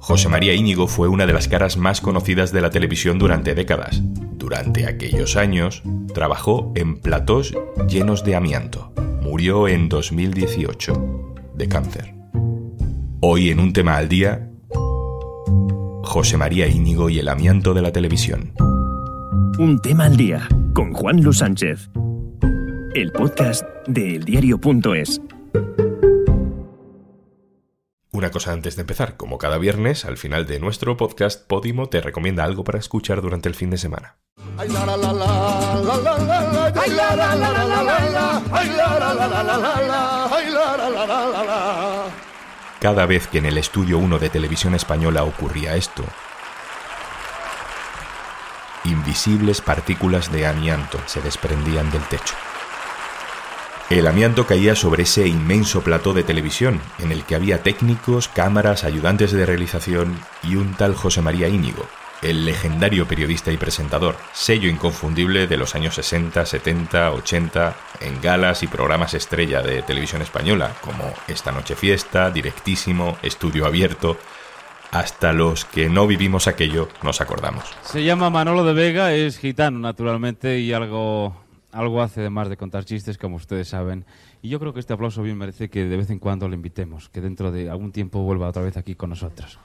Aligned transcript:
José 0.00 0.28
María 0.28 0.54
Íñigo 0.54 0.86
fue 0.86 1.08
una 1.08 1.26
de 1.26 1.32
las 1.32 1.48
caras 1.48 1.76
más 1.76 2.00
conocidas 2.00 2.52
de 2.52 2.60
la 2.60 2.70
televisión 2.70 3.18
durante 3.18 3.54
décadas. 3.54 4.00
Durante 4.36 4.86
aquellos 4.86 5.36
años, 5.36 5.82
trabajó 6.14 6.72
en 6.74 7.00
platós 7.00 7.54
llenos 7.88 8.24
de 8.24 8.36
amianto. 8.36 8.92
Murió 9.20 9.68
en 9.68 9.88
2018 9.88 11.34
de 11.54 11.68
cáncer. 11.68 12.14
Hoy 13.20 13.50
en 13.50 13.60
un 13.60 13.72
tema 13.72 13.96
al 13.96 14.08
día, 14.08 14.48
José 16.04 16.36
María 16.36 16.68
Íñigo 16.68 17.10
y 17.10 17.18
el 17.18 17.28
amianto 17.28 17.74
de 17.74 17.82
la 17.82 17.92
televisión. 17.92 18.52
Un 19.58 19.80
tema 19.82 20.04
al 20.04 20.16
día 20.16 20.48
con 20.72 20.92
Juan 20.92 21.20
Luis 21.20 21.38
Sánchez. 21.38 21.90
El 22.94 23.10
podcast 23.12 23.64
de 23.88 24.16
eldiario.es. 24.16 25.20
Una 28.10 28.30
cosa 28.30 28.52
antes 28.52 28.74
de 28.74 28.82
empezar, 28.82 29.18
como 29.18 29.36
cada 29.36 29.58
viernes, 29.58 30.06
al 30.06 30.16
final 30.16 30.46
de 30.46 30.58
nuestro 30.60 30.96
podcast, 30.96 31.46
Podimo 31.46 31.90
te 31.90 32.00
recomienda 32.00 32.42
algo 32.42 32.64
para 32.64 32.78
escuchar 32.78 33.20
durante 33.20 33.50
el 33.50 33.54
fin 33.54 33.68
de 33.68 33.76
semana. 33.76 34.16
Cada 42.80 43.06
vez 43.06 43.26
que 43.26 43.38
en 43.38 43.46
el 43.46 43.58
estudio 43.58 43.98
1 43.98 44.18
de 44.18 44.30
televisión 44.30 44.74
española 44.74 45.24
ocurría 45.24 45.76
esto, 45.76 46.02
invisibles 48.84 49.60
partículas 49.60 50.32
de 50.32 50.46
amianto 50.46 50.98
se 51.04 51.20
desprendían 51.20 51.90
del 51.90 52.02
techo. 52.04 52.34
El 53.90 54.06
amianto 54.06 54.46
caía 54.46 54.74
sobre 54.74 55.04
ese 55.04 55.26
inmenso 55.26 55.80
plató 55.80 56.12
de 56.12 56.22
televisión, 56.22 56.78
en 56.98 57.10
el 57.10 57.24
que 57.24 57.34
había 57.34 57.62
técnicos, 57.62 58.28
cámaras, 58.28 58.84
ayudantes 58.84 59.32
de 59.32 59.46
realización 59.46 60.20
y 60.42 60.56
un 60.56 60.74
tal 60.74 60.94
José 60.94 61.22
María 61.22 61.48
Íñigo, 61.48 61.86
el 62.20 62.44
legendario 62.44 63.08
periodista 63.08 63.50
y 63.50 63.56
presentador, 63.56 64.16
sello 64.34 64.68
inconfundible 64.68 65.46
de 65.46 65.56
los 65.56 65.74
años 65.74 65.94
60, 65.94 66.44
70, 66.44 67.12
80, 67.12 67.76
en 68.00 68.20
galas 68.20 68.62
y 68.62 68.66
programas 68.66 69.14
estrella 69.14 69.62
de 69.62 69.80
televisión 69.80 70.20
española, 70.20 70.74
como 70.82 71.10
Esta 71.26 71.50
Noche 71.50 71.74
Fiesta, 71.74 72.30
Directísimo, 72.30 73.16
Estudio 73.22 73.64
Abierto, 73.64 74.18
hasta 74.90 75.32
los 75.32 75.64
que 75.64 75.88
no 75.88 76.06
vivimos 76.06 76.46
aquello 76.46 76.90
nos 77.02 77.22
acordamos. 77.22 77.64
Se 77.84 78.04
llama 78.04 78.28
Manolo 78.28 78.64
de 78.64 78.74
Vega, 78.74 79.14
es 79.14 79.38
gitano 79.38 79.78
naturalmente 79.78 80.58
y 80.58 80.74
algo 80.74 81.47
algo 81.72 82.02
hace 82.02 82.20
además 82.20 82.48
de 82.48 82.56
contar 82.56 82.84
chistes, 82.84 83.18
como 83.18 83.36
ustedes 83.36 83.68
saben. 83.68 84.04
Y 84.42 84.48
yo 84.48 84.58
creo 84.58 84.72
que 84.72 84.80
este 84.80 84.92
aplauso 84.92 85.22
bien 85.22 85.38
merece 85.38 85.68
que 85.68 85.84
de 85.84 85.96
vez 85.96 86.10
en 86.10 86.18
cuando 86.18 86.48
le 86.48 86.56
invitemos, 86.56 87.08
que 87.08 87.20
dentro 87.20 87.52
de 87.52 87.70
algún 87.70 87.92
tiempo 87.92 88.22
vuelva 88.22 88.48
otra 88.48 88.62
vez 88.62 88.76
aquí 88.76 88.94
con 88.94 89.10
nosotros. 89.10 89.58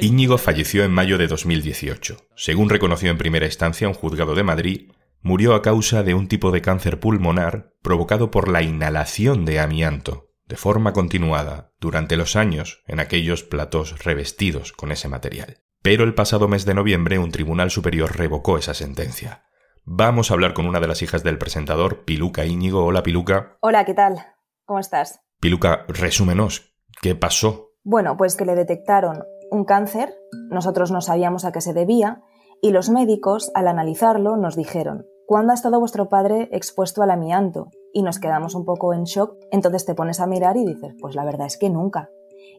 Íñigo 0.00 0.38
falleció 0.38 0.84
en 0.84 0.92
mayo 0.92 1.18
de 1.18 1.26
2018. 1.26 2.16
Según 2.36 2.68
reconoció 2.68 3.10
en 3.10 3.18
primera 3.18 3.46
instancia 3.46 3.88
un 3.88 3.94
juzgado 3.94 4.34
de 4.34 4.44
Madrid, 4.44 4.92
murió 5.22 5.54
a 5.54 5.62
causa 5.62 6.02
de 6.02 6.14
un 6.14 6.28
tipo 6.28 6.52
de 6.52 6.62
cáncer 6.62 7.00
pulmonar 7.00 7.74
provocado 7.82 8.30
por 8.30 8.48
la 8.48 8.62
inhalación 8.62 9.44
de 9.44 9.58
amianto, 9.58 10.30
de 10.46 10.56
forma 10.56 10.92
continuada, 10.92 11.72
durante 11.80 12.16
los 12.16 12.36
años 12.36 12.82
en 12.86 13.00
aquellos 13.00 13.42
platós 13.42 14.04
revestidos 14.04 14.72
con 14.72 14.92
ese 14.92 15.08
material. 15.08 15.58
Pero 15.82 16.04
el 16.04 16.14
pasado 16.14 16.46
mes 16.46 16.64
de 16.64 16.74
noviembre 16.74 17.18
un 17.18 17.32
tribunal 17.32 17.70
superior 17.70 18.16
revocó 18.16 18.58
esa 18.58 18.74
sentencia. 18.74 19.44
Vamos 19.92 20.30
a 20.30 20.34
hablar 20.34 20.54
con 20.54 20.68
una 20.68 20.78
de 20.78 20.86
las 20.86 21.02
hijas 21.02 21.24
del 21.24 21.36
presentador, 21.36 22.04
Piluca 22.04 22.46
Íñigo. 22.46 22.84
Hola, 22.84 23.02
Piluca. 23.02 23.56
Hola, 23.60 23.84
¿qué 23.84 23.92
tal? 23.92 24.24
¿Cómo 24.64 24.78
estás? 24.78 25.18
Piluca, 25.40 25.84
resúmenos. 25.88 26.76
¿Qué 27.02 27.16
pasó? 27.16 27.72
Bueno, 27.82 28.16
pues 28.16 28.36
que 28.36 28.44
le 28.44 28.54
detectaron 28.54 29.24
un 29.50 29.64
cáncer, 29.64 30.14
nosotros 30.48 30.92
no 30.92 31.00
sabíamos 31.00 31.44
a 31.44 31.50
qué 31.50 31.60
se 31.60 31.72
debía, 31.72 32.22
y 32.62 32.70
los 32.70 32.88
médicos, 32.88 33.50
al 33.56 33.66
analizarlo, 33.66 34.36
nos 34.36 34.54
dijeron, 34.54 35.06
¿cuándo 35.26 35.50
ha 35.50 35.54
estado 35.54 35.80
vuestro 35.80 36.08
padre 36.08 36.48
expuesto 36.52 37.02
al 37.02 37.10
amianto? 37.10 37.66
Y 37.92 38.04
nos 38.04 38.20
quedamos 38.20 38.54
un 38.54 38.64
poco 38.64 38.94
en 38.94 39.02
shock, 39.02 39.34
entonces 39.50 39.86
te 39.86 39.96
pones 39.96 40.20
a 40.20 40.28
mirar 40.28 40.56
y 40.56 40.64
dices, 40.64 40.94
pues 41.00 41.16
la 41.16 41.24
verdad 41.24 41.48
es 41.48 41.56
que 41.56 41.68
nunca. 41.68 42.10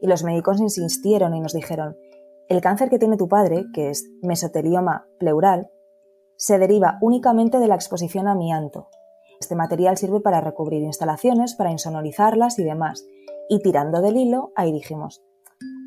Y 0.01 0.07
los 0.07 0.25
médicos 0.25 0.59
insistieron 0.59 1.34
y 1.34 1.39
nos 1.39 1.53
dijeron, 1.53 1.95
el 2.50 2.59
cáncer 2.59 2.89
que 2.89 3.00
tiene 3.00 3.16
tu 3.16 3.29
padre, 3.29 3.67
que 3.73 3.89
es 3.89 4.05
mesotelioma 4.22 5.07
pleural, 5.17 5.69
se 6.41 6.57
deriva 6.57 6.97
únicamente 7.02 7.59
de 7.59 7.68
la 7.68 7.75
exposición 7.75 8.28
a 8.28 8.31
amianto. 8.31 8.90
Este 9.40 9.56
material 9.56 9.97
sirve 9.97 10.22
para 10.22 10.41
recubrir 10.41 10.81
instalaciones, 10.81 11.53
para 11.53 11.69
insonorizarlas 11.69 12.57
y 12.57 12.63
demás. 12.63 13.06
Y 13.47 13.59
tirando 13.59 14.02
del 14.02 14.18
hilo, 14.18 14.52
ahí 14.56 14.72
dijimos, 14.72 15.22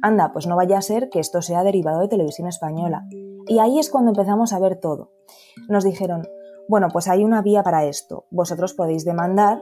anda, 0.00 0.30
pues 0.32 0.46
no 0.46 0.54
vaya 0.54 0.78
a 0.78 0.82
ser 0.82 1.08
que 1.10 1.18
esto 1.18 1.42
sea 1.42 1.64
derivado 1.64 1.98
de 1.98 2.06
televisión 2.06 2.46
española. 2.46 3.04
Y 3.48 3.58
ahí 3.58 3.80
es 3.80 3.90
cuando 3.90 4.12
empezamos 4.12 4.52
a 4.52 4.60
ver 4.60 4.76
todo. 4.76 5.10
Nos 5.68 5.82
dijeron, 5.82 6.22
bueno, 6.68 6.86
pues 6.92 7.08
hay 7.08 7.24
una 7.24 7.42
vía 7.42 7.64
para 7.64 7.84
esto. 7.86 8.26
Vosotros 8.30 8.74
podéis 8.74 9.04
demandar 9.04 9.60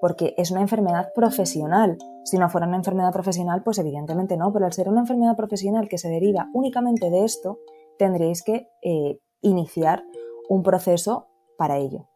porque 0.00 0.32
es 0.38 0.50
una 0.50 0.62
enfermedad 0.62 1.10
profesional. 1.14 1.98
Si 2.24 2.38
no 2.38 2.48
fuera 2.48 2.66
una 2.66 2.78
enfermedad 2.78 3.12
profesional, 3.12 3.62
pues 3.62 3.76
evidentemente 3.78 4.38
no, 4.38 4.54
pero 4.54 4.64
al 4.64 4.72
ser 4.72 4.88
una 4.88 5.00
enfermedad 5.00 5.36
profesional 5.36 5.86
que 5.86 5.98
se 5.98 6.08
deriva 6.08 6.48
únicamente 6.54 7.10
de 7.10 7.24
esto, 7.24 7.58
tendréis 7.98 8.42
que 8.42 8.70
eh, 8.80 9.18
iniciar 9.42 10.02
un 10.50 10.62
proceso 10.62 11.28
para 11.56 11.78
ello. 11.78 12.08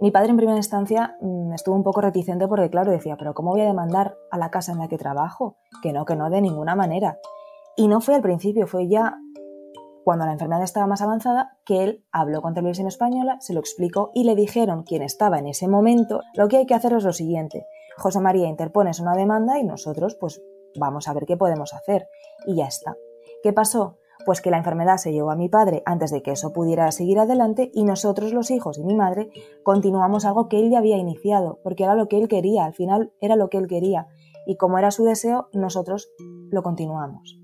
Mi 0.00 0.10
padre 0.10 0.30
en 0.30 0.38
primera 0.38 0.56
instancia 0.56 1.18
mm, 1.20 1.52
estuvo 1.52 1.76
un 1.76 1.82
poco 1.82 2.00
reticente 2.00 2.48
porque, 2.48 2.70
claro, 2.70 2.90
decía, 2.90 3.16
pero 3.18 3.34
¿cómo 3.34 3.50
voy 3.50 3.60
a 3.60 3.66
demandar 3.66 4.16
a 4.30 4.38
la 4.38 4.50
casa 4.50 4.72
en 4.72 4.78
la 4.78 4.88
que 4.88 4.96
trabajo? 4.96 5.58
Que 5.82 5.92
no, 5.92 6.06
que 6.06 6.16
no, 6.16 6.30
de 6.30 6.40
ninguna 6.40 6.74
manera. 6.74 7.18
Y 7.76 7.86
no 7.86 8.00
fue 8.00 8.14
al 8.14 8.22
principio, 8.22 8.66
fue 8.66 8.88
ya 8.88 9.18
cuando 10.02 10.24
la 10.24 10.32
enfermedad 10.32 10.62
estaba 10.62 10.86
más 10.86 11.02
avanzada 11.02 11.58
que 11.66 11.84
él 11.84 12.04
habló 12.10 12.40
con 12.40 12.54
Televisión 12.54 12.88
Española, 12.88 13.36
se 13.40 13.52
lo 13.52 13.60
explicó 13.60 14.10
y 14.14 14.24
le 14.24 14.34
dijeron 14.34 14.82
quien 14.82 15.02
estaba 15.02 15.38
en 15.38 15.46
ese 15.46 15.68
momento, 15.68 16.22
lo 16.34 16.48
que 16.48 16.56
hay 16.56 16.66
que 16.66 16.74
hacer 16.74 16.94
es 16.94 17.04
lo 17.04 17.12
siguiente, 17.12 17.66
José 17.98 18.20
María 18.20 18.48
interpones 18.48 19.00
una 19.00 19.14
demanda 19.14 19.58
y 19.58 19.64
nosotros 19.64 20.16
pues 20.18 20.42
vamos 20.78 21.08
a 21.08 21.12
ver 21.12 21.26
qué 21.26 21.36
podemos 21.36 21.74
hacer. 21.74 22.08
Y 22.46 22.56
ya 22.56 22.66
está. 22.66 22.96
¿Qué 23.42 23.52
pasó? 23.52 23.98
Pues 24.24 24.40
que 24.40 24.50
la 24.50 24.58
enfermedad 24.58 24.96
se 24.96 25.12
llevó 25.12 25.30
a 25.30 25.36
mi 25.36 25.48
padre 25.48 25.82
antes 25.86 26.10
de 26.10 26.22
que 26.22 26.32
eso 26.32 26.52
pudiera 26.52 26.90
seguir 26.92 27.18
adelante 27.18 27.70
y 27.74 27.84
nosotros 27.84 28.32
los 28.32 28.50
hijos 28.50 28.78
y 28.78 28.84
mi 28.84 28.94
madre 28.94 29.30
continuamos 29.62 30.24
algo 30.24 30.48
que 30.48 30.58
él 30.58 30.70
ya 30.70 30.78
había 30.78 30.96
iniciado, 30.96 31.58
porque 31.62 31.84
era 31.84 31.94
lo 31.94 32.08
que 32.08 32.18
él 32.18 32.28
quería, 32.28 32.64
al 32.64 32.74
final 32.74 33.12
era 33.20 33.36
lo 33.36 33.48
que 33.48 33.58
él 33.58 33.66
quería 33.66 34.08
y 34.46 34.56
como 34.56 34.78
era 34.78 34.90
su 34.90 35.04
deseo, 35.04 35.48
nosotros 35.52 36.10
lo 36.50 36.62
continuamos. 36.62 37.38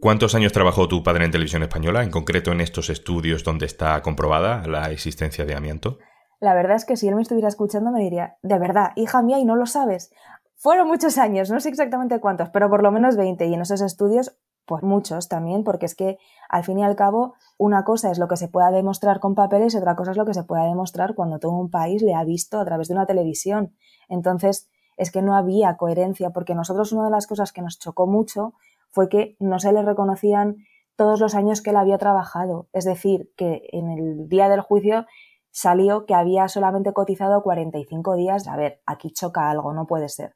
¿Cuántos 0.00 0.36
años 0.36 0.52
trabajó 0.52 0.86
tu 0.86 1.02
padre 1.02 1.24
en 1.24 1.32
televisión 1.32 1.62
española, 1.64 2.04
en 2.04 2.10
concreto 2.10 2.52
en 2.52 2.60
estos 2.60 2.88
estudios 2.88 3.42
donde 3.42 3.66
está 3.66 4.00
comprobada 4.00 4.64
la 4.66 4.92
existencia 4.92 5.44
de 5.44 5.56
amianto? 5.56 5.98
La 6.40 6.54
verdad 6.54 6.76
es 6.76 6.84
que 6.84 6.96
si 6.96 7.08
él 7.08 7.16
me 7.16 7.22
estuviera 7.22 7.48
escuchando 7.48 7.90
me 7.90 8.00
diría, 8.00 8.36
de 8.42 8.58
verdad, 8.60 8.92
hija 8.94 9.22
mía, 9.22 9.40
y 9.40 9.44
no 9.44 9.56
lo 9.56 9.66
sabes. 9.66 10.12
Fueron 10.60 10.88
muchos 10.88 11.18
años, 11.18 11.52
no 11.52 11.60
sé 11.60 11.68
exactamente 11.68 12.18
cuántos, 12.18 12.50
pero 12.50 12.68
por 12.68 12.82
lo 12.82 12.90
menos 12.90 13.16
20. 13.16 13.46
Y 13.46 13.54
en 13.54 13.60
esos 13.60 13.80
estudios, 13.80 14.36
pues 14.66 14.82
muchos 14.82 15.28
también, 15.28 15.62
porque 15.62 15.86
es 15.86 15.94
que 15.94 16.18
al 16.48 16.64
fin 16.64 16.80
y 16.80 16.84
al 16.84 16.96
cabo, 16.96 17.34
una 17.58 17.84
cosa 17.84 18.10
es 18.10 18.18
lo 18.18 18.26
que 18.26 18.36
se 18.36 18.48
pueda 18.48 18.72
demostrar 18.72 19.20
con 19.20 19.36
papeles 19.36 19.74
y 19.74 19.76
otra 19.76 19.94
cosa 19.94 20.10
es 20.10 20.16
lo 20.16 20.26
que 20.26 20.34
se 20.34 20.42
pueda 20.42 20.64
demostrar 20.64 21.14
cuando 21.14 21.38
todo 21.38 21.52
un 21.52 21.70
país 21.70 22.02
le 22.02 22.12
ha 22.12 22.24
visto 22.24 22.58
a 22.58 22.64
través 22.64 22.88
de 22.88 22.94
una 22.94 23.06
televisión. 23.06 23.76
Entonces, 24.08 24.68
es 24.96 25.12
que 25.12 25.22
no 25.22 25.36
había 25.36 25.76
coherencia, 25.76 26.30
porque 26.30 26.56
nosotros 26.56 26.90
una 26.90 27.04
de 27.04 27.12
las 27.12 27.28
cosas 27.28 27.52
que 27.52 27.62
nos 27.62 27.78
chocó 27.78 28.08
mucho 28.08 28.54
fue 28.90 29.08
que 29.08 29.36
no 29.38 29.60
se 29.60 29.72
le 29.72 29.82
reconocían 29.82 30.56
todos 30.96 31.20
los 31.20 31.36
años 31.36 31.62
que 31.62 31.70
él 31.70 31.76
había 31.76 31.98
trabajado. 31.98 32.68
Es 32.72 32.84
decir, 32.84 33.30
que 33.36 33.62
en 33.70 33.90
el 33.90 34.28
día 34.28 34.48
del 34.48 34.62
juicio 34.62 35.06
salió 35.52 36.04
que 36.04 36.14
había 36.14 36.48
solamente 36.48 36.92
cotizado 36.92 37.44
45 37.44 38.16
días. 38.16 38.48
A 38.48 38.56
ver, 38.56 38.82
aquí 38.86 39.12
choca 39.12 39.48
algo, 39.50 39.72
no 39.72 39.86
puede 39.86 40.08
ser. 40.08 40.34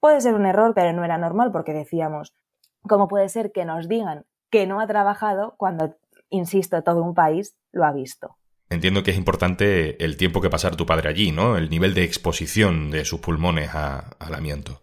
Puede 0.00 0.20
ser 0.20 0.34
un 0.34 0.46
error, 0.46 0.72
pero 0.74 0.92
no 0.92 1.04
era 1.04 1.18
normal 1.18 1.50
porque 1.52 1.72
decíamos, 1.72 2.34
¿cómo 2.82 3.08
puede 3.08 3.28
ser 3.28 3.50
que 3.52 3.64
nos 3.64 3.88
digan 3.88 4.26
que 4.50 4.66
no 4.66 4.80
ha 4.80 4.86
trabajado 4.86 5.54
cuando, 5.56 5.96
insisto, 6.30 6.82
todo 6.82 7.02
un 7.02 7.14
país 7.14 7.56
lo 7.72 7.84
ha 7.84 7.92
visto? 7.92 8.36
Entiendo 8.70 9.02
que 9.02 9.12
es 9.12 9.16
importante 9.16 10.04
el 10.04 10.16
tiempo 10.16 10.40
que 10.40 10.50
pasar 10.50 10.76
tu 10.76 10.86
padre 10.86 11.08
allí, 11.08 11.32
¿no? 11.32 11.56
El 11.56 11.70
nivel 11.70 11.94
de 11.94 12.04
exposición 12.04 12.90
de 12.90 13.04
sus 13.04 13.20
pulmones 13.20 13.70
al 13.74 14.34
amianto. 14.34 14.82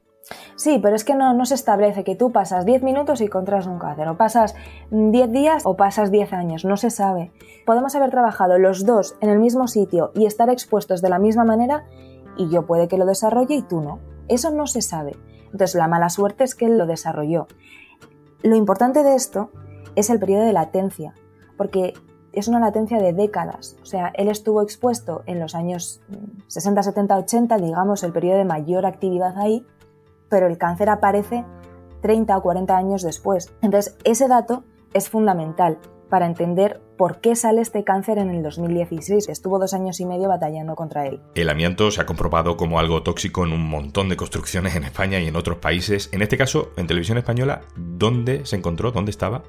Sí, 0.56 0.80
pero 0.82 0.96
es 0.96 1.04
que 1.04 1.14
no, 1.14 1.36
no, 1.36 1.46
se 1.46 1.54
establece 1.54 2.04
que 2.04 2.16
tú 2.16 2.32
pasas 2.32 2.66
10 2.66 2.82
minutos 2.82 3.22
y 3.22 3.28
contras 3.28 3.68
un 3.68 3.78
cáncer, 3.78 4.08
o 4.08 4.18
pasas 4.18 4.56
10 4.90 5.32
días 5.32 5.62
o 5.66 5.78
pasas 5.78 6.12
10 6.12 6.34
años, 6.34 6.66
no 6.66 6.78
se 6.78 6.90
sabe. 6.90 7.32
Podemos 7.66 7.96
haber 7.96 8.10
trabajado 8.10 8.58
los 8.58 8.86
dos 8.88 9.16
en 9.22 9.30
el 9.30 9.38
mismo 9.38 9.68
sitio 9.68 10.12
y 10.16 10.26
estar 10.26 10.50
expuestos 10.50 11.04
de 11.04 11.10
la 11.10 11.20
misma 11.20 11.46
manera 11.46 11.86
y 12.38 12.50
yo 12.50 12.66
puede 12.66 12.88
que 12.88 12.98
lo 12.98 13.06
desarrolle 13.06 13.54
y 13.56 13.62
tú 13.62 13.82
no. 13.82 14.15
Eso 14.28 14.52
no 14.52 14.68
se 14.68 14.82
sabe. 14.82 15.16
Entonces 15.46 15.76
la 15.76 15.88
mala 15.88 16.10
suerte 16.10 16.44
es 16.44 16.56
que 16.56 16.66
él 16.66 16.78
lo 16.78 16.86
desarrolló. 16.86 17.48
Lo 18.42 18.56
importante 18.56 19.04
de 19.04 19.16
esto 19.16 19.52
es 19.96 20.10
el 20.10 20.20
periodo 20.20 20.44
de 20.44 20.54
latencia, 20.54 21.14
porque 21.58 21.94
es 22.34 22.48
una 22.48 22.60
latencia 22.60 23.00
de 23.00 23.14
décadas. 23.14 23.78
O 23.82 23.86
sea, 23.86 24.12
él 24.16 24.28
estuvo 24.28 24.62
expuesto 24.62 25.24
en 25.26 25.40
los 25.40 25.56
años 25.56 26.02
60, 26.48 26.84
70, 26.84 27.18
80, 27.18 27.58
digamos, 27.58 28.04
el 28.04 28.12
periodo 28.12 28.38
de 28.38 28.46
mayor 28.46 28.86
actividad 28.86 29.38
ahí, 29.38 29.66
pero 30.30 30.48
el 30.48 30.58
cáncer 30.58 30.90
aparece 30.90 31.46
30 32.02 32.38
o 32.38 32.42
40 32.42 32.76
años 32.76 33.02
después. 33.02 33.54
Entonces, 33.62 33.98
ese 34.04 34.28
dato 34.28 34.64
es 34.94 35.10
fundamental 35.10 35.80
para 36.16 36.28
entender 36.28 36.80
por 36.98 37.20
qué 37.20 37.36
sale 37.36 37.60
este 37.60 37.84
cáncer 37.84 38.20
en 38.20 38.30
el 38.30 38.42
2016. 38.42 39.28
Estuvo 39.28 39.60
dos 39.60 39.74
años 39.74 40.00
y 40.00 40.06
medio 40.06 40.30
batallando 40.30 40.74
contra 40.74 41.08
él. 41.08 41.20
El 41.36 41.50
amianto 41.50 41.92
se 41.92 42.00
ha 42.00 42.06
comprobado 42.06 42.56
como 42.56 42.80
algo 42.80 43.04
tóxico 43.04 43.44
en 43.44 43.52
un 43.52 43.68
montón 43.68 44.08
de 44.08 44.16
construcciones 44.16 44.78
en 44.78 44.86
España 44.86 45.20
y 45.20 45.28
en 45.28 45.36
otros 45.36 45.58
países. 45.58 46.08
En 46.14 46.22
este 46.22 46.38
caso, 46.38 46.70
en 46.78 46.88
televisión 46.88 47.18
española, 47.18 47.64
¿dónde 47.76 48.46
se 48.46 48.56
encontró? 48.56 48.94
¿Dónde 48.94 49.12
estaba? 49.12 49.44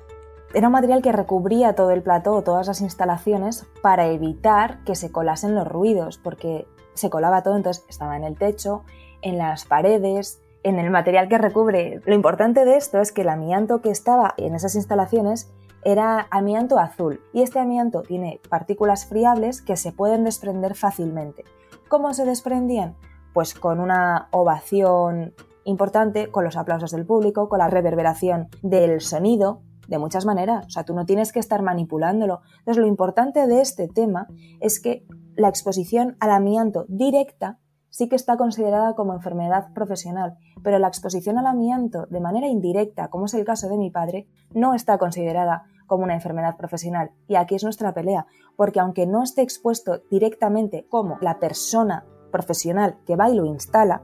Era 0.54 0.66
un 0.66 0.72
material 0.72 1.02
que 1.02 1.12
recubría 1.12 1.76
todo 1.76 1.92
el 1.92 2.02
plató, 2.02 2.42
todas 2.42 2.66
las 2.66 2.80
instalaciones, 2.80 3.64
para 3.80 4.08
evitar 4.08 4.82
que 4.82 4.96
se 4.96 5.12
colasen 5.12 5.54
los 5.54 5.68
ruidos, 5.68 6.18
porque 6.18 6.66
se 6.94 7.10
colaba 7.10 7.44
todo, 7.44 7.54
entonces 7.54 7.84
estaba 7.88 8.16
en 8.16 8.24
el 8.24 8.36
techo, 8.36 8.82
en 9.22 9.38
las 9.38 9.66
paredes, 9.66 10.40
en 10.64 10.80
el 10.80 10.90
material 10.90 11.28
que 11.28 11.38
recubre. 11.38 12.00
Lo 12.06 12.14
importante 12.16 12.64
de 12.64 12.76
esto 12.76 13.00
es 13.00 13.12
que 13.12 13.20
el 13.20 13.28
amianto 13.28 13.82
que 13.82 13.90
estaba 13.90 14.34
en 14.36 14.56
esas 14.56 14.74
instalaciones 14.74 15.52
era 15.86 16.26
amianto 16.32 16.80
azul 16.80 17.20
y 17.32 17.42
este 17.42 17.60
amianto 17.60 18.02
tiene 18.02 18.40
partículas 18.50 19.06
friables 19.06 19.62
que 19.62 19.76
se 19.76 19.92
pueden 19.92 20.24
desprender 20.24 20.74
fácilmente. 20.74 21.44
¿Cómo 21.88 22.12
se 22.12 22.24
desprendían? 22.24 22.96
Pues 23.32 23.54
con 23.54 23.78
una 23.78 24.26
ovación 24.32 25.32
importante, 25.62 26.28
con 26.32 26.42
los 26.42 26.56
aplausos 26.56 26.90
del 26.90 27.06
público, 27.06 27.48
con 27.48 27.60
la 27.60 27.70
reverberación 27.70 28.48
del 28.62 29.00
sonido, 29.00 29.62
de 29.86 29.98
muchas 29.98 30.26
maneras. 30.26 30.66
O 30.66 30.70
sea, 30.70 30.82
tú 30.82 30.92
no 30.92 31.06
tienes 31.06 31.30
que 31.30 31.38
estar 31.38 31.62
manipulándolo. 31.62 32.40
Entonces, 32.58 32.78
lo 32.80 32.88
importante 32.88 33.46
de 33.46 33.60
este 33.60 33.86
tema 33.86 34.26
es 34.58 34.80
que 34.80 35.06
la 35.36 35.48
exposición 35.48 36.16
al 36.18 36.32
amianto 36.32 36.86
directa 36.88 37.60
sí 37.90 38.08
que 38.08 38.16
está 38.16 38.36
considerada 38.36 38.94
como 38.94 39.14
enfermedad 39.14 39.72
profesional, 39.72 40.36
pero 40.64 40.80
la 40.80 40.88
exposición 40.88 41.38
al 41.38 41.46
amianto 41.46 42.06
de 42.06 42.20
manera 42.20 42.48
indirecta, 42.48 43.08
como 43.08 43.26
es 43.26 43.34
el 43.34 43.44
caso 43.44 43.68
de 43.68 43.78
mi 43.78 43.90
padre, 43.90 44.26
no 44.52 44.74
está 44.74 44.98
considerada 44.98 45.64
como 45.86 46.04
una 46.04 46.14
enfermedad 46.14 46.56
profesional. 46.56 47.10
Y 47.28 47.36
aquí 47.36 47.54
es 47.54 47.64
nuestra 47.64 47.94
pelea, 47.94 48.26
porque 48.56 48.80
aunque 48.80 49.06
no 49.06 49.22
esté 49.22 49.42
expuesto 49.42 50.02
directamente 50.10 50.86
como 50.88 51.18
la 51.20 51.38
persona 51.38 52.04
profesional 52.30 52.96
que 53.06 53.16
va 53.16 53.30
y 53.30 53.36
lo 53.36 53.46
instala, 53.46 54.02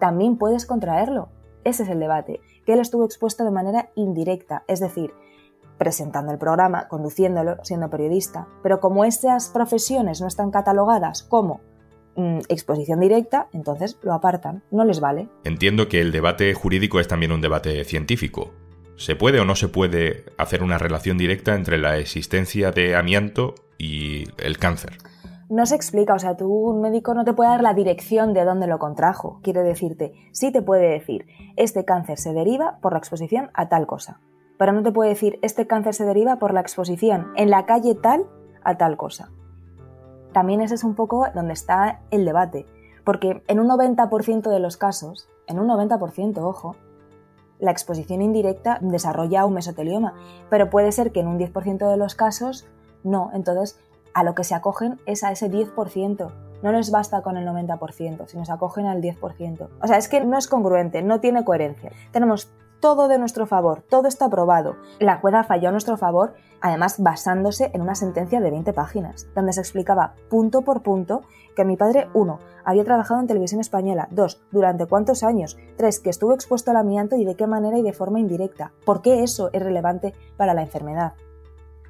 también 0.00 0.36
puedes 0.36 0.66
contraerlo. 0.66 1.28
Ese 1.64 1.82
es 1.82 1.88
el 1.88 2.00
debate, 2.00 2.40
que 2.64 2.74
él 2.74 2.80
estuvo 2.80 3.04
expuesto 3.04 3.44
de 3.44 3.50
manera 3.50 3.90
indirecta, 3.96 4.64
es 4.68 4.80
decir, 4.80 5.12
presentando 5.78 6.32
el 6.32 6.38
programa, 6.38 6.88
conduciéndolo, 6.88 7.56
siendo 7.62 7.90
periodista, 7.90 8.48
pero 8.62 8.80
como 8.80 9.04
esas 9.04 9.48
profesiones 9.48 10.20
no 10.20 10.26
están 10.26 10.50
catalogadas 10.50 11.22
como 11.22 11.60
mm, 12.16 12.38
exposición 12.48 13.00
directa, 13.00 13.48
entonces 13.52 13.98
lo 14.02 14.12
apartan, 14.14 14.62
no 14.70 14.84
les 14.84 15.00
vale. 15.00 15.28
Entiendo 15.44 15.88
que 15.88 16.00
el 16.00 16.12
debate 16.12 16.54
jurídico 16.54 17.00
es 17.00 17.08
también 17.08 17.32
un 17.32 17.40
debate 17.40 17.84
científico. 17.84 18.52
¿Se 18.96 19.14
puede 19.14 19.40
o 19.40 19.44
no 19.44 19.54
se 19.56 19.68
puede 19.68 20.24
hacer 20.38 20.62
una 20.62 20.78
relación 20.78 21.18
directa 21.18 21.54
entre 21.54 21.76
la 21.76 21.98
existencia 21.98 22.70
de 22.70 22.96
amianto 22.96 23.54
y 23.76 24.24
el 24.38 24.58
cáncer? 24.58 24.96
No 25.50 25.66
se 25.66 25.76
explica, 25.76 26.14
o 26.14 26.18
sea, 26.18 26.36
tú, 26.36 26.50
un 26.50 26.80
médico 26.80 27.12
no 27.12 27.24
te 27.24 27.34
puede 27.34 27.50
dar 27.50 27.62
la 27.62 27.74
dirección 27.74 28.32
de 28.32 28.44
dónde 28.44 28.66
lo 28.66 28.78
contrajo. 28.78 29.38
Quiere 29.42 29.62
decirte, 29.62 30.14
sí 30.32 30.50
te 30.50 30.62
puede 30.62 30.88
decir, 30.88 31.26
este 31.56 31.84
cáncer 31.84 32.18
se 32.18 32.32
deriva 32.32 32.78
por 32.80 32.92
la 32.92 32.98
exposición 32.98 33.50
a 33.52 33.68
tal 33.68 33.86
cosa. 33.86 34.18
Pero 34.58 34.72
no 34.72 34.82
te 34.82 34.92
puede 34.92 35.10
decir, 35.10 35.38
este 35.42 35.66
cáncer 35.66 35.92
se 35.92 36.06
deriva 36.06 36.38
por 36.38 36.54
la 36.54 36.60
exposición 36.62 37.32
en 37.36 37.50
la 37.50 37.66
calle 37.66 37.94
tal 37.94 38.26
a 38.64 38.78
tal 38.78 38.96
cosa. 38.96 39.30
También 40.32 40.62
ese 40.62 40.74
es 40.74 40.84
un 40.84 40.94
poco 40.94 41.26
donde 41.34 41.52
está 41.52 42.00
el 42.10 42.24
debate. 42.24 42.66
Porque 43.04 43.42
en 43.46 43.60
un 43.60 43.68
90% 43.68 44.50
de 44.50 44.58
los 44.58 44.78
casos, 44.78 45.28
en 45.46 45.60
un 45.60 45.68
90%, 45.68 46.38
ojo, 46.38 46.76
la 47.58 47.70
exposición 47.70 48.22
indirecta 48.22 48.78
desarrolla 48.80 49.44
un 49.44 49.54
mesotelioma, 49.54 50.14
pero 50.50 50.70
puede 50.70 50.92
ser 50.92 51.12
que 51.12 51.20
en 51.20 51.28
un 51.28 51.38
10% 51.38 51.90
de 51.90 51.96
los 51.96 52.14
casos 52.14 52.66
no. 53.02 53.30
Entonces, 53.32 53.78
a 54.14 54.24
lo 54.24 54.34
que 54.34 54.44
se 54.44 54.54
acogen 54.54 54.98
es 55.06 55.24
a 55.24 55.32
ese 55.32 55.50
10%. 55.50 56.30
No 56.62 56.72
les 56.72 56.90
basta 56.90 57.22
con 57.22 57.36
el 57.36 57.46
90%, 57.46 58.26
sino 58.26 58.44
se 58.44 58.52
acogen 58.52 58.86
al 58.86 59.02
10%. 59.02 59.68
O 59.80 59.86
sea, 59.86 59.98
es 59.98 60.08
que 60.08 60.24
no 60.24 60.38
es 60.38 60.48
congruente, 60.48 61.02
no 61.02 61.20
tiene 61.20 61.44
coherencia. 61.44 61.92
Tenemos 62.12 62.50
todo 62.80 63.08
de 63.08 63.18
nuestro 63.18 63.46
favor, 63.46 63.82
todo 63.82 64.08
está 64.08 64.26
aprobado. 64.26 64.76
La 64.98 65.18
jueza 65.18 65.44
falló 65.44 65.68
a 65.68 65.72
nuestro 65.72 65.96
favor, 65.96 66.34
además 66.60 66.96
basándose 66.98 67.70
en 67.74 67.82
una 67.82 67.94
sentencia 67.94 68.40
de 68.40 68.50
20 68.50 68.72
páginas, 68.72 69.28
donde 69.34 69.52
se 69.52 69.60
explicaba 69.60 70.14
punto 70.28 70.62
por 70.62 70.82
punto 70.82 71.22
que 71.54 71.64
mi 71.64 71.76
padre, 71.76 72.08
uno, 72.14 72.38
había 72.64 72.84
trabajado 72.84 73.20
en 73.20 73.26
televisión 73.26 73.60
española, 73.60 74.08
dos, 74.10 74.42
durante 74.50 74.86
cuántos 74.86 75.22
años, 75.22 75.56
tres, 75.76 76.00
que 76.00 76.10
estuvo 76.10 76.34
expuesto 76.34 76.70
al 76.70 76.76
amianto 76.76 77.16
y 77.16 77.24
de 77.24 77.34
qué 77.34 77.46
manera 77.46 77.78
y 77.78 77.82
de 77.82 77.92
forma 77.92 78.20
indirecta, 78.20 78.72
por 78.84 79.02
qué 79.02 79.22
eso 79.22 79.50
es 79.52 79.62
relevante 79.62 80.14
para 80.36 80.54
la 80.54 80.62
enfermedad. 80.62 81.14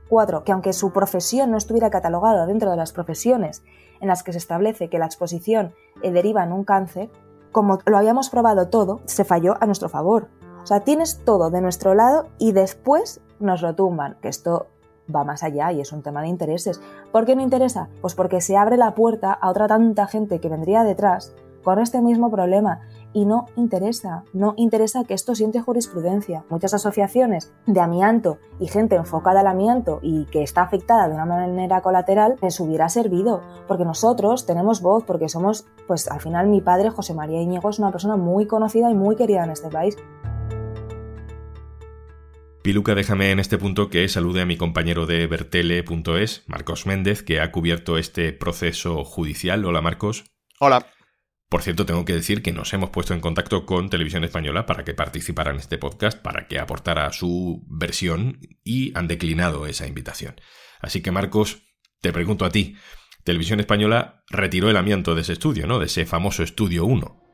Cuatro, 0.08 0.44
que 0.44 0.52
aunque 0.52 0.72
su 0.72 0.92
profesión 0.92 1.50
no 1.50 1.56
estuviera 1.56 1.90
catalogada 1.90 2.46
dentro 2.46 2.70
de 2.70 2.76
las 2.76 2.92
profesiones 2.92 3.64
en 4.00 4.08
las 4.08 4.22
que 4.22 4.32
se 4.32 4.38
establece 4.38 4.88
que 4.88 4.98
la 4.98 5.06
exposición 5.06 5.74
eh, 6.02 6.12
deriva 6.12 6.44
en 6.44 6.52
un 6.52 6.64
cáncer, 6.64 7.10
como 7.50 7.78
lo 7.86 7.96
habíamos 7.96 8.30
probado 8.30 8.68
todo, 8.68 9.00
se 9.06 9.24
falló 9.24 9.56
a 9.60 9.66
nuestro 9.66 9.88
favor. 9.88 10.28
O 10.66 10.68
sea, 10.68 10.80
tienes 10.80 11.20
todo 11.24 11.50
de 11.50 11.60
nuestro 11.60 11.94
lado 11.94 12.26
y 12.38 12.50
después 12.50 13.20
nos 13.38 13.62
lo 13.62 13.76
tumban, 13.76 14.16
que 14.20 14.26
esto 14.26 14.66
va 15.14 15.22
más 15.22 15.44
allá 15.44 15.70
y 15.70 15.80
es 15.80 15.92
un 15.92 16.02
tema 16.02 16.22
de 16.22 16.26
intereses. 16.26 16.80
¿Por 17.12 17.24
qué 17.24 17.36
no 17.36 17.42
interesa? 17.42 17.88
Pues 18.00 18.16
porque 18.16 18.40
se 18.40 18.56
abre 18.56 18.76
la 18.76 18.96
puerta 18.96 19.32
a 19.32 19.48
otra 19.48 19.68
tanta 19.68 20.08
gente 20.08 20.40
que 20.40 20.48
vendría 20.48 20.82
detrás 20.82 21.36
con 21.62 21.78
este 21.78 22.00
mismo 22.00 22.32
problema 22.32 22.80
y 23.12 23.24
no 23.24 23.46
interesa, 23.56 24.24
no 24.32 24.54
interesa 24.56 25.04
que 25.04 25.14
esto 25.14 25.34
siente 25.34 25.60
jurisprudencia. 25.60 26.44
Muchas 26.50 26.74
asociaciones 26.74 27.52
de 27.66 27.80
amianto 27.80 28.38
y 28.60 28.68
gente 28.68 28.94
enfocada 28.94 29.40
al 29.40 29.46
amianto 29.46 30.00
y 30.02 30.26
que 30.26 30.42
está 30.42 30.62
afectada 30.62 31.08
de 31.08 31.14
una 31.14 31.24
manera 31.24 31.80
colateral 31.80 32.36
les 32.42 32.60
hubiera 32.60 32.88
servido, 32.88 33.40
porque 33.66 33.84
nosotros 33.84 34.46
tenemos 34.46 34.82
voz, 34.82 35.04
porque 35.04 35.28
somos, 35.28 35.66
pues 35.86 36.10
al 36.10 36.20
final 36.20 36.48
mi 36.48 36.60
padre 36.60 36.90
José 36.90 37.14
María 37.14 37.40
Íñigo 37.40 37.70
es 37.70 37.78
una 37.78 37.90
persona 37.90 38.16
muy 38.16 38.46
conocida 38.46 38.90
y 38.90 38.94
muy 38.94 39.16
querida 39.16 39.44
en 39.44 39.50
este 39.50 39.70
país. 39.70 39.96
Piluca, 42.66 42.96
déjame 42.96 43.30
en 43.30 43.38
este 43.38 43.58
punto 43.58 43.90
que 43.90 44.08
salude 44.08 44.40
a 44.40 44.44
mi 44.44 44.56
compañero 44.56 45.06
de 45.06 45.28
Bertele.es, 45.28 46.42
Marcos 46.48 46.84
Méndez, 46.84 47.22
que 47.22 47.38
ha 47.38 47.52
cubierto 47.52 47.96
este 47.96 48.32
proceso 48.32 49.04
judicial. 49.04 49.64
Hola, 49.64 49.80
Marcos. 49.82 50.24
Hola. 50.58 50.84
Por 51.48 51.62
cierto, 51.62 51.86
tengo 51.86 52.04
que 52.04 52.14
decir 52.14 52.42
que 52.42 52.50
nos 52.50 52.74
hemos 52.74 52.90
puesto 52.90 53.14
en 53.14 53.20
contacto 53.20 53.66
con 53.66 53.88
Televisión 53.88 54.24
Española 54.24 54.66
para 54.66 54.82
que 54.82 54.94
participara 54.94 55.52
en 55.52 55.58
este 55.58 55.78
podcast, 55.78 56.20
para 56.20 56.48
que 56.48 56.58
aportara 56.58 57.12
su 57.12 57.64
versión 57.68 58.40
y 58.64 58.90
han 58.98 59.06
declinado 59.06 59.68
esa 59.68 59.86
invitación. 59.86 60.34
Así 60.80 61.02
que, 61.02 61.12
Marcos, 61.12 61.62
te 62.00 62.12
pregunto 62.12 62.44
a 62.44 62.50
ti. 62.50 62.74
Televisión 63.22 63.60
Española 63.60 64.24
retiró 64.28 64.70
el 64.70 64.76
amianto 64.76 65.14
de 65.14 65.20
ese 65.20 65.34
estudio, 65.34 65.68
¿no? 65.68 65.78
De 65.78 65.86
ese 65.86 66.04
famoso 66.04 66.42
estudio 66.42 66.84
1. 66.84 67.26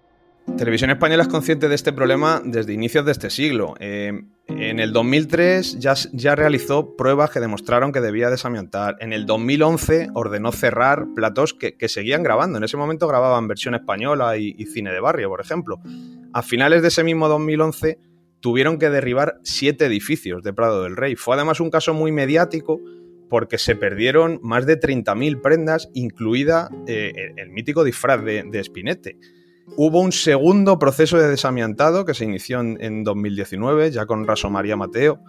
Televisión 0.58 0.90
Española 0.90 1.22
es 1.22 1.28
consciente 1.28 1.68
de 1.68 1.74
este 1.74 1.92
problema 1.92 2.42
desde 2.44 2.72
inicios 2.72 3.06
de 3.06 3.12
este 3.12 3.30
siglo. 3.30 3.74
Eh, 3.78 4.12
en 4.48 4.80
el 4.80 4.92
2003 4.92 5.78
ya, 5.78 6.34
realizó 6.34 6.96
pruebas 6.96 7.30
que 7.30 7.40
demostraron 7.40 7.92
que 7.92 8.00
debía 8.00 8.28
desamiantar. 8.28 8.96
En 9.00 9.12
el 9.12 9.24
2011 9.24 10.08
ordenó 10.14 10.52
cerrar 10.52 11.06
platos 11.14 11.54
que, 11.54 11.88
seguían 11.88 12.22
grabando. 12.22 12.58
En 12.58 12.64
ese 12.64 12.76
momento 12.76 13.06
grababan 13.06 13.48
versión 13.48 13.74
española 13.74 14.36
y, 14.36 14.64
cine 14.66 14.92
de 14.92 15.00
barrio, 15.00 15.28
por 15.28 15.40
ejemplo. 15.40 15.80
A 16.32 16.42
finales 16.42 16.82
de 16.82 16.88
ese 16.88 17.04
mismo 17.04 17.28
2011 17.28 17.98
tuvieron 18.40 18.78
que 18.78 18.90
derribar 18.90 19.38
siete 19.44 19.86
edificios 19.86 20.42
de 20.42 20.52
Prado 20.52 20.82
del 20.82 20.96
Rey. 20.96 21.14
Fue 21.14 21.36
además 21.36 21.60
un 21.60 21.70
caso 21.70 21.94
muy 21.94 22.10
mediático 22.10 22.80
porque 23.30 23.56
se 23.56 23.76
perdieron 23.76 24.40
más 24.42 24.66
de 24.66 24.78
30.000 24.78 25.40
prendas, 25.40 25.88
incluida 25.94 26.68
eh, 26.86 27.32
el, 27.36 27.50
mítico 27.50 27.84
disfraz 27.84 28.22
de, 28.22 28.42
de. 28.42 29.16
Hubo 29.76 30.00
un 30.00 30.12
segundo 30.12 30.78
proceso 30.78 31.18
de 31.18 31.28
desamiantado 31.28 32.04
que 32.04 32.14
se 32.14 32.24
inició 32.24 32.60
en, 32.60 33.04
2019, 33.04 33.90
ya 33.90 34.06
con 34.06 34.26
Raso 34.26 34.50
María 34.50 34.76
Mateo, 34.76 35.20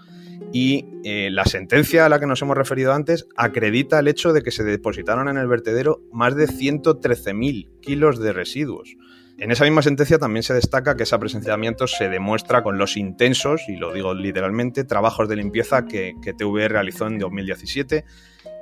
y 0.51 0.85
eh, 1.03 1.29
la 1.31 1.45
sentencia 1.45 2.05
a 2.05 2.09
la 2.09 2.19
que 2.19 2.27
nos 2.27 2.41
hemos 2.41 2.57
referido 2.57 2.93
antes 2.93 3.27
acredita 3.35 3.99
el 3.99 4.07
hecho 4.07 4.33
de 4.33 4.41
que 4.41 4.51
se 4.51 4.63
depositaron 4.63 5.29
en 5.29 5.37
el 5.37 5.47
vertedero 5.47 6.01
más 6.11 6.35
de 6.35 6.47
113.000 6.47 7.79
kilos 7.79 8.19
de 8.19 8.33
residuos. 8.33 8.95
En 9.37 9.51
esa 9.51 9.63
misma 9.63 9.81
sentencia 9.81 10.19
también 10.19 10.43
se 10.43 10.53
destaca 10.53 10.95
que 10.95 11.03
ese 11.03 11.15
apresenciamiento 11.15 11.87
se 11.87 12.07
demuestra 12.07 12.61
con 12.63 12.77
los 12.77 12.97
intensos, 12.97 13.63
y 13.67 13.75
lo 13.75 13.91
digo 13.93 14.13
literalmente, 14.13 14.83
trabajos 14.83 15.27
de 15.27 15.35
limpieza 15.35 15.85
que, 15.85 16.13
que 16.21 16.33
TV 16.33 16.67
realizó 16.67 17.07
en 17.07 17.17
2017 17.17 18.05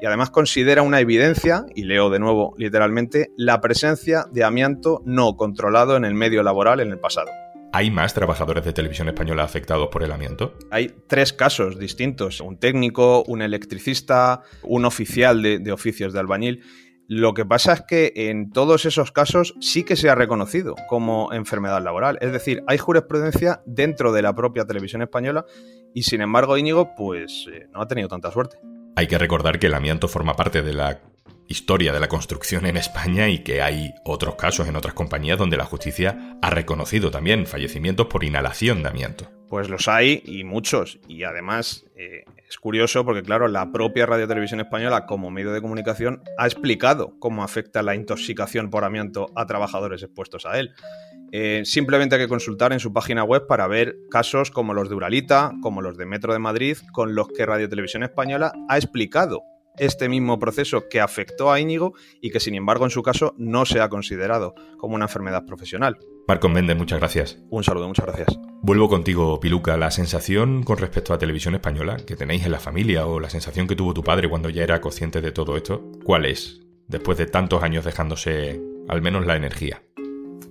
y 0.02 0.06
además 0.06 0.32
considera 0.32 0.82
una 0.82 1.00
evidencia, 1.00 1.66
y 1.76 1.84
leo 1.84 2.10
de 2.10 2.20
nuevo 2.20 2.56
literalmente, 2.58 3.32
la 3.38 3.62
presencia 3.62 4.26
de 4.32 4.44
amianto 4.44 5.02
no 5.06 5.36
controlado 5.36 5.96
en 5.96 6.06
el 6.06 6.14
medio 6.14 6.42
laboral 6.42 6.80
en 6.80 6.92
el 6.92 7.00
pasado. 7.00 7.30
¿Hay 7.74 7.90
más 7.90 8.14
trabajadores 8.14 8.66
de 8.66 8.74
televisión 8.74 9.08
española 9.08 9.44
afectados 9.44 9.88
por 9.88 10.04
el 10.04 10.12
amianto? 10.12 10.56
Hay 10.72 10.94
tres 11.08 11.32
casos 11.32 11.80
distintos, 11.80 12.42
un 12.42 12.58
técnico, 12.58 13.24
un 13.28 13.42
electricista, 13.42 14.42
un 14.64 14.84
oficial 14.84 15.42
de, 15.42 15.72
oficios 15.72 16.12
de 16.12 16.20
albañil. 16.20 16.64
Lo 17.14 17.34
que 17.34 17.44
pasa 17.44 17.74
es 17.74 17.82
que 17.82 18.14
en 18.16 18.52
todos 18.54 18.86
esos 18.86 19.12
casos 19.12 19.54
sí 19.60 19.84
que 19.84 19.98
se 19.98 20.10
ha 20.10 20.16
reconocido 20.16 20.76
como 20.88 21.34
enfermedad 21.34 21.84
laboral. 21.84 22.18
Es 22.22 22.32
decir, 22.32 22.64
hay 22.68 22.78
jurisprudencia 22.78 23.62
dentro 23.66 24.14
de 24.14 24.22
la 24.22 24.34
propia 24.34 24.64
televisión 24.64 25.02
española 25.02 25.46
y 25.94 26.04
sin 26.04 26.22
embargo 26.22 26.58
Íñigo 26.58 26.96
pues 26.96 27.50
eh, 27.52 27.68
no 27.74 27.82
ha 27.82 27.88
tenido 27.90 28.08
tanta 28.08 28.32
suerte. 28.32 28.60
Hay 28.96 29.08
que 29.08 29.18
recordar 29.18 29.60
que 29.60 29.68
el 29.68 29.74
amianto 29.74 30.08
forma 30.08 30.38
parte 30.38 30.62
de 30.62 30.72
la 30.72 31.02
historia 31.50 31.92
de 31.92 32.00
la 32.00 32.08
construcción 32.08 32.66
en 32.66 32.78
España 32.78 33.28
y 33.28 33.40
que 33.40 33.62
hay 33.62 33.94
otros 34.06 34.36
casos 34.36 34.70
en 34.70 34.78
otras 34.78 34.94
compañías 34.94 35.38
donde 35.38 35.58
la 35.58 35.66
justicia 35.66 36.38
ha 36.42 36.50
reconocido 36.50 37.12
también 37.12 37.46
fallecimientos 37.46 38.08
por 38.08 38.24
inhalación 38.24 38.84
de 38.84 38.88
amianto. 38.88 39.41
Pues 39.52 39.68
los 39.70 39.90
hay 39.90 40.24
y 40.24 40.46
muchos. 40.46 40.98
Y 41.10 41.26
además 41.26 41.84
eh, 41.98 42.24
es 42.48 42.58
curioso 42.58 43.04
porque, 43.04 43.22
claro, 43.22 43.50
la 43.50 43.70
propia 43.74 44.06
Radio 44.06 44.26
Televisión 44.26 44.62
Española 44.62 45.06
como 45.06 45.30
medio 45.30 45.52
de 45.52 45.62
comunicación 45.62 46.24
ha 46.38 46.46
explicado 46.46 47.20
cómo 47.20 47.44
afecta 47.44 47.84
la 47.84 47.94
intoxicación 47.94 48.70
por 48.70 48.86
amianto 48.86 49.26
a 49.36 49.48
trabajadores 49.48 50.04
expuestos 50.04 50.46
a 50.46 50.58
él. 50.58 50.72
Eh, 51.34 51.64
simplemente 51.66 52.16
hay 52.16 52.22
que 52.22 52.30
consultar 52.30 52.72
en 52.72 52.80
su 52.80 52.94
página 52.94 53.26
web 53.26 53.46
para 53.46 53.68
ver 53.68 53.98
casos 54.10 54.52
como 54.52 54.74
los 54.74 54.88
de 54.88 54.96
Uralita, 54.96 55.52
como 55.62 55.82
los 55.82 55.98
de 55.98 56.06
Metro 56.06 56.32
de 56.32 56.40
Madrid, 56.40 56.78
con 56.94 57.14
los 57.14 57.28
que 57.28 57.46
Radio 57.46 57.68
Televisión 57.68 58.04
Española 58.04 58.54
ha 58.70 58.78
explicado 58.78 59.44
este 59.78 60.10
mismo 60.10 60.40
proceso 60.40 60.88
que 60.90 61.02
afectó 61.02 61.52
a 61.52 61.60
Íñigo 61.60 61.94
y 62.22 62.32
que 62.32 62.40
sin 62.40 62.56
embargo 62.56 62.86
en 62.86 62.92
su 62.92 63.04
caso 63.04 63.34
no 63.38 63.66
se 63.66 63.82
ha 63.82 63.90
considerado 63.90 64.54
como 64.78 64.96
una 64.96 65.06
enfermedad 65.06 65.46
profesional. 65.46 65.98
Marco 66.28 66.50
Méndez, 66.50 66.78
muchas 66.78 67.00
gracias. 67.00 67.40
Un 67.50 67.64
saludo, 67.64 67.88
muchas 67.88 68.06
gracias. 68.06 68.40
Vuelvo 68.62 68.90
contigo, 68.90 69.40
Piluca. 69.40 69.76
La 69.78 69.92
sensación 69.92 70.64
con 70.64 70.78
respecto 70.78 71.14
a 71.14 71.18
televisión 71.18 71.56
española 71.56 71.98
que 71.98 72.16
tenéis 72.16 72.46
en 72.46 72.52
la 72.52 72.60
familia 72.60 73.08
o 73.08 73.20
la 73.20 73.30
sensación 73.30 73.68
que 73.68 73.76
tuvo 73.76 73.94
tu 73.94 74.04
padre 74.04 74.30
cuando 74.30 74.50
ya 74.50 74.64
era 74.64 74.82
consciente 74.82 75.20
de 75.22 75.32
todo 75.32 75.58
esto, 75.58 75.84
¿cuál 76.04 76.26
es? 76.26 76.62
Después 76.88 77.18
de 77.18 77.26
tantos 77.26 77.64
años 77.64 77.86
dejándose 77.86 78.62
al 78.88 79.02
menos 79.02 79.26
la 79.26 79.36
energía. 79.36 79.82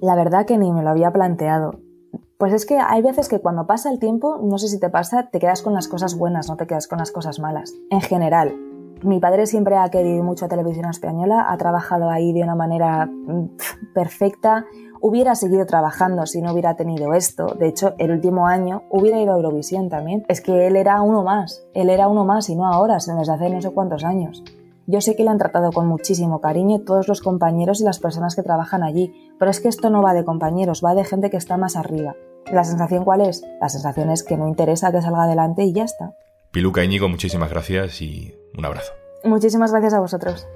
La 0.00 0.16
verdad 0.16 0.46
que 0.46 0.58
ni 0.58 0.72
me 0.72 0.82
lo 0.82 0.90
había 0.90 1.12
planteado. 1.12 1.80
Pues 2.38 2.54
es 2.54 2.64
que 2.64 2.78
hay 2.78 3.02
veces 3.02 3.28
que 3.28 3.40
cuando 3.40 3.66
pasa 3.66 3.90
el 3.90 3.98
tiempo, 3.98 4.40
no 4.42 4.56
sé 4.56 4.68
si 4.68 4.80
te 4.80 4.88
pasa, 4.88 5.28
te 5.30 5.38
quedas 5.38 5.60
con 5.60 5.74
las 5.74 5.88
cosas 5.88 6.16
buenas, 6.16 6.48
no 6.48 6.56
te 6.56 6.66
quedas 6.66 6.88
con 6.88 6.98
las 6.98 7.12
cosas 7.12 7.38
malas. 7.38 7.74
En 7.90 8.00
general, 8.00 8.56
mi 9.02 9.20
padre 9.20 9.46
siempre 9.46 9.76
ha 9.76 9.88
querido 9.90 10.22
mucho 10.22 10.46
a 10.46 10.48
televisión 10.48 10.86
española, 10.86 11.46
ha 11.48 11.56
trabajado 11.56 12.10
ahí 12.10 12.32
de 12.32 12.42
una 12.42 12.54
manera 12.54 13.06
mm, 13.06 13.56
perfecta. 13.94 14.66
Hubiera 15.00 15.34
seguido 15.34 15.64
trabajando 15.64 16.26
si 16.26 16.42
no 16.42 16.52
hubiera 16.52 16.76
tenido 16.76 17.14
esto. 17.14 17.54
De 17.58 17.68
hecho, 17.68 17.94
el 17.98 18.10
último 18.10 18.46
año 18.46 18.82
hubiera 18.90 19.20
ido 19.20 19.32
a 19.32 19.36
Eurovisión 19.36 19.88
también. 19.88 20.24
Es 20.28 20.40
que 20.40 20.66
él 20.66 20.76
era 20.76 21.00
uno 21.00 21.22
más. 21.22 21.64
Él 21.72 21.88
era 21.88 22.08
uno 22.08 22.24
más 22.24 22.50
y 22.50 22.56
no 22.56 22.66
ahora, 22.66 23.00
sino 23.00 23.18
desde 23.18 23.32
hace 23.32 23.50
no 23.50 23.62
sé 23.62 23.70
cuántos 23.70 24.04
años. 24.04 24.44
Yo 24.86 25.00
sé 25.00 25.14
que 25.14 25.22
le 25.22 25.30
han 25.30 25.38
tratado 25.38 25.70
con 25.72 25.86
muchísimo 25.86 26.40
cariño 26.40 26.80
todos 26.80 27.06
los 27.06 27.20
compañeros 27.22 27.80
y 27.80 27.84
las 27.84 28.00
personas 28.00 28.34
que 28.34 28.42
trabajan 28.42 28.82
allí, 28.82 29.12
pero 29.38 29.50
es 29.50 29.60
que 29.60 29.68
esto 29.68 29.88
no 29.88 30.02
va 30.02 30.14
de 30.14 30.24
compañeros, 30.24 30.82
va 30.84 30.94
de 30.94 31.04
gente 31.04 31.30
que 31.30 31.36
está 31.36 31.56
más 31.56 31.76
arriba. 31.76 32.16
¿La 32.52 32.64
sensación 32.64 33.04
cuál 33.04 33.20
es? 33.20 33.44
La 33.60 33.68
sensación 33.68 34.10
es 34.10 34.24
que 34.24 34.36
no 34.36 34.48
interesa 34.48 34.90
que 34.90 35.00
salga 35.00 35.24
adelante 35.24 35.62
y 35.62 35.72
ya 35.72 35.84
está. 35.84 36.14
Piluca 36.52 36.82
Íñigo, 36.82 37.08
muchísimas 37.08 37.50
gracias 37.50 38.02
y 38.02 38.34
un 38.56 38.64
abrazo. 38.64 38.92
Muchísimas 39.22 39.70
gracias 39.70 39.94
a 39.94 40.00
vosotros. 40.00 40.48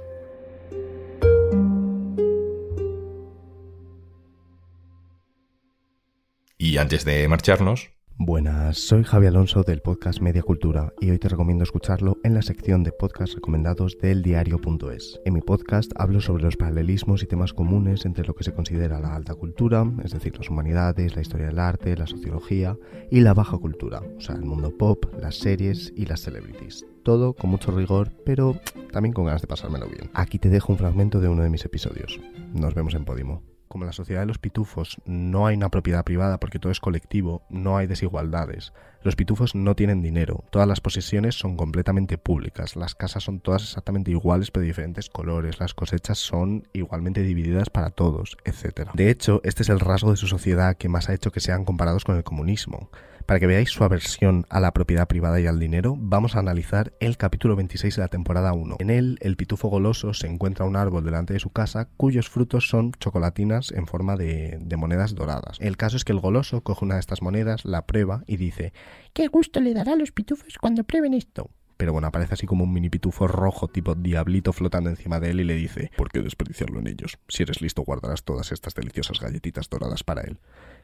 Y 6.59 6.79
antes 6.79 7.05
de 7.05 7.29
marcharnos, 7.29 7.94
Buenas, 8.17 8.79
soy 8.79 9.03
Javi 9.03 9.27
Alonso 9.27 9.65
del 9.65 9.81
podcast 9.81 10.21
Media 10.21 10.43
Cultura 10.43 10.93
y 11.01 11.11
hoy 11.11 11.19
te 11.19 11.29
recomiendo 11.29 11.65
escucharlo 11.65 12.19
en 12.23 12.33
la 12.33 12.43
sección 12.43 12.85
de 12.85 12.93
podcast 12.93 13.35
recomendados 13.35 13.99
del 13.99 14.23
diario.es. 14.23 15.21
En 15.25 15.35
mi 15.35 15.41
podcast 15.41 15.91
hablo 15.97 16.21
sobre 16.21 16.45
los 16.45 16.57
paralelismos 16.57 17.25
y 17.25 17.27
temas 17.27 17.53
comunes 17.53 18.07
entre 18.07 18.25
lo 18.25 18.37
que 18.37 18.45
se 18.45 18.55
considera 18.55 19.01
la 19.01 19.17
alta 19.17 19.35
cultura, 19.35 19.85
es 20.05 20.13
decir, 20.13 20.39
las 20.39 20.49
humanidades, 20.49 21.17
la 21.17 21.23
historia 21.23 21.47
del 21.47 21.59
arte, 21.59 21.97
la 21.97 22.07
sociología, 22.07 22.79
y 23.11 23.21
la 23.21 23.35
baja 23.35 23.59
cultura, 23.59 24.01
o 24.17 24.21
sea, 24.21 24.37
el 24.37 24.45
mundo 24.45 24.71
pop, 24.79 25.07
las 25.21 25.35
series 25.35 25.93
y 25.97 26.07
las 26.07 26.21
celebrities. 26.21 26.87
Todo 27.03 27.35
con 27.35 27.51
mucho 27.51 27.73
rigor, 27.73 28.13
pero 28.25 28.57
también 28.93 29.13
con 29.13 29.25
ganas 29.25 29.43
de 29.43 29.49
pasármelo 29.49 29.89
bien. 29.89 30.09
Aquí 30.15 30.39
te 30.39 30.51
dejo 30.51 30.73
un 30.73 30.79
fragmento 30.79 31.21
de 31.21 31.29
uno 31.29 31.43
de 31.43 31.51
mis 31.51 31.65
episodios. 31.65 32.21
Nos 32.53 32.75
vemos 32.75 32.95
en 32.95 33.05
Podimo 33.05 33.54
como 33.69 33.85
la 33.85 33.93
sociedad 33.93 34.21
de 34.21 34.27
los 34.27 34.39
pitufos 34.39 34.99
no 35.05 35.47
hay 35.47 35.57
una 35.57 35.69
propiedad 35.69 36.05
privada 36.05 36.39
porque 36.39 36.59
todo 36.59 36.73
es 36.73 36.81
colectivo, 36.81 37.43
no 37.49 37.77
hay 37.77 37.87
desigualdades. 37.87 38.73
Los 39.03 39.17
pitufos 39.17 39.55
no 39.55 39.77
tienen 39.77 40.01
dinero, 40.01 40.45
todas 40.51 40.67
las 40.67 40.81
posesiones 40.81 41.35
son 41.35 41.57
completamente 41.57 42.17
públicas, 42.17 42.75
las 42.75 42.95
casas 42.95 43.23
son 43.23 43.41
todas 43.41 43.63
exactamente 43.63 44.11
iguales 44.11 44.51
pero 44.51 44.63
de 44.63 44.69
diferentes 44.69 45.11
colores, 45.11 45.61
las 45.61 45.75
cosechas 45.75 46.19
son 46.19 46.67
igualmente 46.73 47.23
divididas 47.23 47.69
para 47.69 47.91
todos, 47.91 48.39
etc. 48.45 48.91
De 48.95 49.11
hecho, 49.11 49.41
este 49.45 49.63
es 49.63 49.69
el 49.69 49.81
rasgo 49.81 50.11
de 50.11 50.17
su 50.17 50.27
sociedad 50.27 50.77
que 50.77 50.89
más 50.89 51.09
ha 51.09 51.15
hecho 51.15 51.33
que 51.33 51.41
sean 51.41 51.65
comparados 51.65 52.05
con 52.05 52.17
el 52.17 52.25
comunismo. 52.25 52.91
Para 53.27 53.41
que 53.41 53.47
veáis 53.47 53.71
su 53.71 53.83
aversión 53.85 54.45
a 54.51 54.61
la 54.61 54.75
propiedad 54.75 55.09
privada 55.09 55.41
y 55.41 55.47
al 55.47 55.59
dinero, 55.59 55.97
vamos 55.99 56.37
a 56.37 56.41
analizar 56.41 56.93
el 57.01 57.17
capítulo 57.17 57.57
26 57.57 57.97
de 57.97 58.03
la 58.03 58.09
temporada 58.09 58.53
1. 58.53 58.77
En 58.81 58.91
él, 58.91 59.17
el 59.23 59.37
pitufo 59.37 59.69
goloso 59.69 60.13
se 60.13 60.27
encuentra 60.27 60.67
un 60.67 60.77
árbol 60.77 61.05
delante 61.05 61.33
de 61.33 61.41
su 61.41 61.49
casa 61.49 61.89
cuyos 61.97 62.29
frutos 62.29 62.69
son 62.69 62.93
chocolatinas 63.01 63.73
en 63.73 63.87
forma 63.87 64.17
de, 64.17 64.59
de 64.61 64.77
monedas 64.77 65.15
doradas. 65.15 65.57
El 65.61 65.79
caso 65.79 65.97
es 65.97 66.05
que 66.05 66.13
el 66.13 66.21
goloso 66.21 66.61
coge 66.61 66.85
una 66.85 66.95
de 66.95 67.01
estas 67.01 67.23
monedas, 67.23 67.65
la 67.65 67.87
prueba 67.87 68.25
y 68.27 68.37
dice 68.37 68.75
¿Qué 69.15 69.29
gusto 69.29 69.61
le 69.61 69.73
dará 69.73 69.95
a 69.95 69.97
los 69.97 70.13
pitufos 70.13 70.59
cuando 70.61 70.85
prueben 70.85 71.15
esto? 71.15 71.51
Pero 71.85 71.93
bueno, 71.93 72.09
aparece 72.09 72.33
así 72.33 72.47
como 72.47 72.65
un 72.65 72.73
mini 72.73 72.89
pitufo 72.89 73.29
rojo 73.29 73.69
tipo 73.69 73.95
diablito 73.95 74.55
flotando 74.55 74.89
encima 74.89 75.21
de 75.21 75.33
él 75.33 75.41
y 75.41 75.45
le 75.45 75.53
dice, 75.53 75.91
¿por 75.99 76.11
qué 76.11 76.23
desperdiciarlo 76.23 76.81
en 76.81 76.87
ellos? 76.87 77.19
Si 77.29 77.43
eres 77.43 77.61
listo 77.61 77.83
guardarás 77.83 78.25
todas 78.25 78.53
estas 78.53 78.75
deliciosas 78.75 79.21
galletitas 79.21 79.69
doradas 79.69 80.03
para 80.03 80.23
él. 80.23 80.39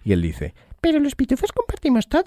Y 0.05 0.13
él 0.13 0.21
dice, 0.21 0.53
pero 0.83 0.99
los 0.99 1.15
pitufos 1.15 1.53
compartimos 1.53 2.07
todo. 2.07 2.27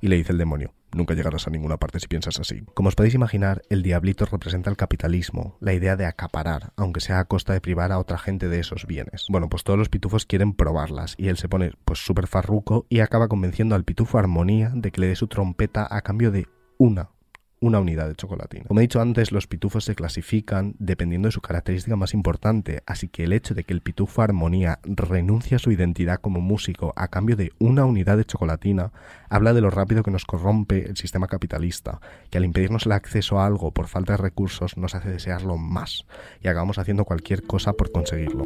Y 0.00 0.08
le 0.08 0.16
dice 0.16 0.32
el 0.32 0.38
demonio, 0.38 0.72
nunca 0.94 1.12
llegarás 1.12 1.46
a 1.46 1.50
ninguna 1.50 1.76
parte 1.76 2.00
si 2.00 2.08
piensas 2.08 2.40
así. 2.40 2.62
Como 2.72 2.88
os 2.88 2.94
podéis 2.94 3.14
imaginar, 3.14 3.60
el 3.68 3.82
diablito 3.82 4.24
representa 4.24 4.70
el 4.70 4.78
capitalismo, 4.78 5.58
la 5.60 5.74
idea 5.74 5.96
de 5.96 6.06
acaparar, 6.06 6.72
aunque 6.76 7.02
sea 7.02 7.18
a 7.18 7.26
costa 7.26 7.52
de 7.52 7.60
privar 7.60 7.92
a 7.92 7.98
otra 7.98 8.16
gente 8.16 8.48
de 8.48 8.60
esos 8.60 8.86
bienes. 8.86 9.26
Bueno, 9.28 9.50
pues 9.50 9.62
todos 9.62 9.78
los 9.78 9.90
pitufos 9.90 10.24
quieren 10.24 10.54
probarlas, 10.54 11.16
y 11.18 11.28
él 11.28 11.36
se 11.36 11.50
pone 11.50 11.72
pues 11.84 11.98
súper 11.98 12.28
farruco 12.28 12.86
y 12.88 13.00
acaba 13.00 13.28
convenciendo 13.28 13.74
al 13.74 13.84
pitufo 13.84 14.16
Armonía 14.16 14.72
de 14.74 14.90
que 14.90 15.02
le 15.02 15.08
dé 15.08 15.16
su 15.16 15.28
trompeta 15.28 15.86
a 15.90 16.00
cambio 16.00 16.30
de 16.30 16.46
una 16.78 17.10
una 17.66 17.80
unidad 17.80 18.08
de 18.08 18.14
chocolatina. 18.14 18.64
Como 18.66 18.80
he 18.80 18.82
dicho 18.82 19.00
antes, 19.00 19.32
los 19.32 19.46
pitufos 19.46 19.84
se 19.84 19.94
clasifican 19.94 20.74
dependiendo 20.78 21.28
de 21.28 21.32
su 21.32 21.40
característica 21.40 21.96
más 21.96 22.14
importante, 22.14 22.82
así 22.86 23.08
que 23.08 23.24
el 23.24 23.32
hecho 23.32 23.54
de 23.54 23.64
que 23.64 23.72
el 23.72 23.80
pitufo 23.80 24.22
Armonía 24.22 24.78
renuncie 24.84 25.56
a 25.56 25.58
su 25.58 25.72
identidad 25.72 26.20
como 26.20 26.40
músico 26.40 26.92
a 26.96 27.08
cambio 27.08 27.36
de 27.36 27.52
una 27.58 27.84
unidad 27.84 28.16
de 28.16 28.24
chocolatina 28.24 28.92
habla 29.28 29.52
de 29.52 29.60
lo 29.60 29.70
rápido 29.70 30.02
que 30.02 30.10
nos 30.10 30.24
corrompe 30.24 30.86
el 30.88 30.96
sistema 30.96 31.26
capitalista, 31.26 32.00
que 32.30 32.38
al 32.38 32.44
impedirnos 32.44 32.86
el 32.86 32.92
acceso 32.92 33.38
a 33.38 33.46
algo 33.46 33.72
por 33.72 33.88
falta 33.88 34.14
de 34.14 34.18
recursos 34.18 34.76
nos 34.76 34.94
hace 34.94 35.10
desearlo 35.10 35.56
más 35.56 36.06
y 36.40 36.48
acabamos 36.48 36.78
haciendo 36.78 37.04
cualquier 37.04 37.42
cosa 37.42 37.72
por 37.72 37.92
conseguirlo. 37.92 38.44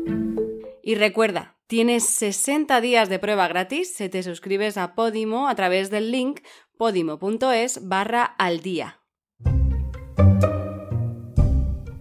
Y 0.82 0.94
recuerda, 0.94 1.56
tienes 1.66 2.04
60 2.08 2.80
días 2.80 3.08
de 3.08 3.18
prueba 3.18 3.48
gratis 3.48 3.94
si 3.94 4.08
te 4.08 4.22
suscribes 4.22 4.76
a 4.76 4.94
Podimo 4.94 5.48
a 5.48 5.54
través 5.54 5.90
del 5.90 6.10
link 6.10 6.40
podimo.es 6.78 7.86
barra 7.86 8.24
al 8.24 8.60
día. 8.60 9.00